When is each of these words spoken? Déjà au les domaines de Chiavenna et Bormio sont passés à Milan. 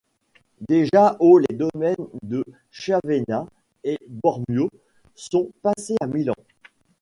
Déjà 0.67 1.15
au 1.19 1.37
les 1.37 1.55
domaines 1.55 2.07
de 2.23 2.43
Chiavenna 2.71 3.45
et 3.83 3.99
Bormio 4.09 4.67
sont 5.15 5.51
passés 5.61 5.93
à 6.01 6.07
Milan. 6.07 6.33